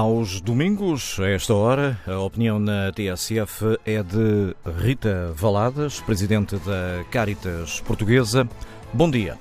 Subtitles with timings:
[0.00, 7.04] Aos domingos, a esta hora, a opinião na TSF é de Rita Valadas, presidente da
[7.10, 8.48] Caritas Portuguesa.
[8.92, 9.36] Bom dia.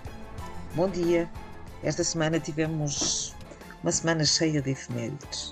[0.74, 1.30] Bom dia.
[1.84, 3.36] Esta semana tivemos
[3.84, 5.50] uma semana cheia de efemérides.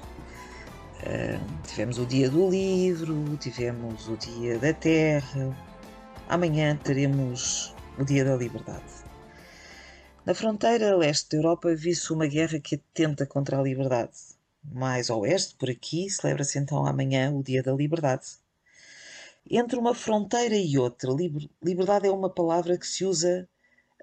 [1.03, 5.55] Uh, tivemos o Dia do Livro, tivemos o Dia da Terra.
[6.27, 9.05] Amanhã teremos o Dia da Liberdade.
[10.25, 14.34] Na fronteira leste da Europa vive-se uma guerra que atenta contra a liberdade.
[14.71, 18.25] Mais a oeste, por aqui, celebra-se então amanhã o Dia da Liberdade.
[19.49, 21.11] Entre uma fronteira e outra,
[21.63, 23.47] liberdade é uma palavra que se usa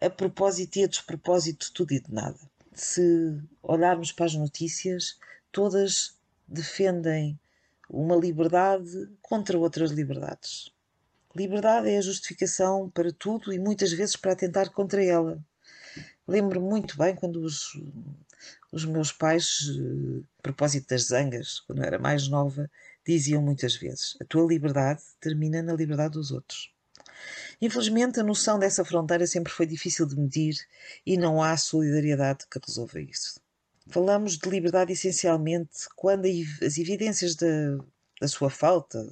[0.01, 2.39] a propósito e a despropósito de tudo e de nada.
[2.75, 5.19] Se olharmos para as notícias,
[5.51, 7.39] todas defendem
[7.89, 10.73] uma liberdade contra outras liberdades.
[11.34, 15.39] Liberdade é a justificação para tudo e muitas vezes para atentar contra ela.
[16.27, 17.79] Lembro muito bem quando os,
[18.71, 22.71] os meus pais, eh, a propósito das zangas, quando eu era mais nova,
[23.07, 26.73] diziam muitas vezes: a tua liberdade termina na liberdade dos outros.
[27.61, 30.57] Infelizmente, a noção dessa fronteira sempre foi difícil de medir
[31.07, 33.41] e não há solidariedade que resolva isso.
[33.89, 37.79] Falamos de liberdade essencialmente quando as evidências da,
[38.21, 39.05] da sua falta,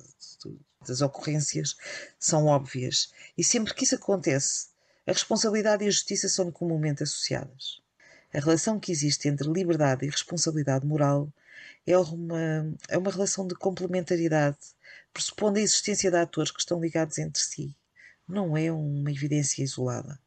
[0.87, 1.77] das ocorrências,
[2.19, 3.13] são óbvias.
[3.37, 4.69] E sempre que isso acontece,
[5.07, 7.80] a responsabilidade e a justiça são comumente associadas.
[8.33, 11.33] A relação que existe entre liberdade e responsabilidade moral
[11.87, 14.59] é uma, é uma relação de complementaridade,
[15.13, 17.75] pressupondo a existência de atores que estão ligados entre si.
[18.29, 20.21] Não é uma evidência isolada.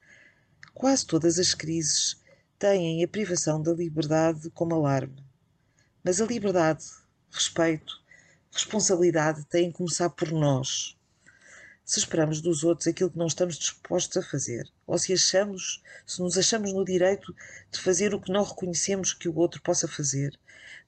[0.74, 2.22] Quase todas as crises
[2.60, 5.24] têm a privação da liberdade como alarme.
[6.04, 6.84] Mas a liberdade,
[7.32, 7.94] respeito,
[8.52, 10.98] responsabilidade têm que começar por nós,
[11.86, 16.22] se esperamos dos outros aquilo que não estamos dispostos a fazer, ou se achamos, se
[16.22, 17.36] nos achamos no direito
[17.72, 20.40] de fazer o que não reconhecemos que o outro possa fazer,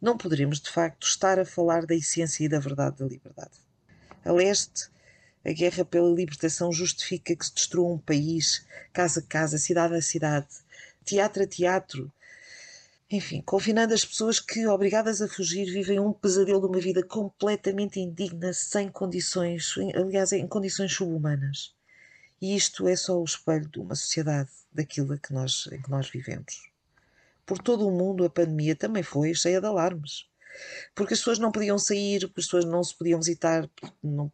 [0.02, 3.58] não poderemos de facto estar a falar da essência e da verdade da liberdade.
[4.24, 4.90] A leste,
[5.44, 10.02] a guerra pela libertação justifica que se destrua um país, casa a casa, cidade a
[10.02, 10.48] cidade,
[11.04, 12.12] teatro a teatro,
[13.16, 18.00] enfim, confinando as pessoas que, obrigadas a fugir, vivem um pesadelo de uma vida completamente
[18.00, 21.74] indigna, sem condições, aliás, em condições subhumanas.
[22.42, 26.10] E isto é só o espelho de uma sociedade, daquilo que nós, em que nós
[26.10, 26.70] vivemos.
[27.46, 30.28] Por todo o mundo, a pandemia também foi cheia de alarmes.
[30.94, 33.70] Porque as pessoas não podiam sair, porque as pessoas não se podiam visitar,
[34.04, 34.32] não,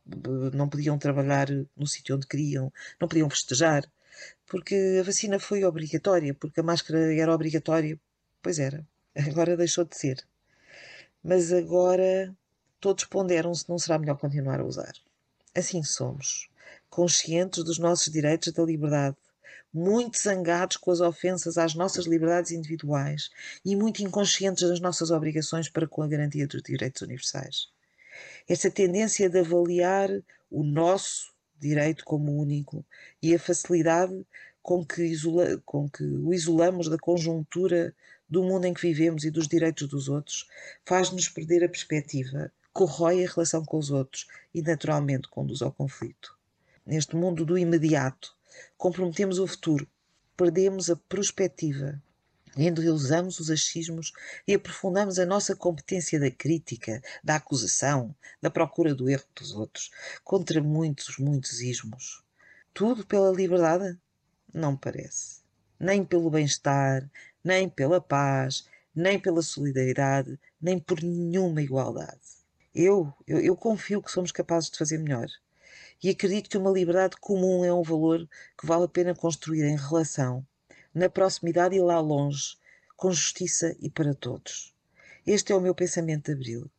[0.54, 3.84] não podiam trabalhar no sítio onde queriam, não podiam festejar,
[4.48, 8.00] porque a vacina foi obrigatória, porque a máscara era obrigatória
[8.42, 8.86] Pois era.
[9.16, 10.26] Agora deixou de ser.
[11.24, 12.36] Mas agora
[12.80, 14.94] todos ponderam se não será melhor continuar a usar.
[15.54, 16.50] Assim somos,
[16.90, 19.18] conscientes dos nossos direitos da liberdade,
[19.74, 23.30] muito zangados com as ofensas às nossas liberdades individuais
[23.64, 27.70] e muito inconscientes das nossas obrigações para com a garantia dos direitos universais.
[28.48, 30.10] Esta tendência de avaliar
[30.50, 32.84] o nosso direito como único
[33.22, 34.26] e a facilidade
[34.62, 37.96] com que, isola, com que o isolamos da conjuntura
[38.30, 40.48] do mundo em que vivemos e dos direitos dos outros,
[40.86, 46.38] faz-nos perder a perspectiva, corrói a relação com os outros e, naturalmente, conduz ao conflito.
[46.86, 48.34] Neste mundo do imediato,
[48.78, 49.88] comprometemos o futuro,
[50.38, 52.02] perdemos a perspectiva,
[52.56, 54.12] endeusamos os achismos
[54.48, 59.92] e aprofundamos a nossa competência da crítica, da acusação, da procura do erro dos outros,
[60.24, 62.24] contra muitos, muitos ismos.
[62.74, 63.98] Tudo pela liberdade?
[64.54, 65.42] Não parece.
[65.80, 67.10] Nem pelo bem-estar,
[67.44, 72.20] nem pela paz, nem pela solidariedade, nem por nenhuma igualdade.
[72.74, 75.28] Eu, eu, eu confio que somos capazes de fazer melhor.
[76.04, 79.78] E acredito que uma liberdade comum é um valor que vale a pena construir em
[79.78, 80.46] relação,
[80.94, 82.58] na proximidade e lá longe,
[82.98, 84.74] com justiça e para todos.
[85.26, 86.72] Este é o meu pensamento de abril.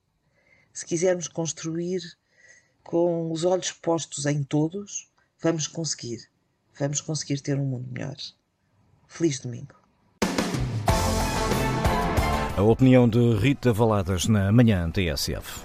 [0.72, 2.00] Se quisermos construir
[2.82, 6.31] com os olhos postos em todos, vamos conseguir.
[6.78, 8.16] Vamos conseguir ter um mundo melhor.
[9.06, 9.74] Feliz domingo.
[12.56, 15.62] A opinião de Rita Valadas na manhã TSF.